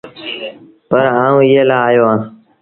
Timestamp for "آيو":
1.87-2.03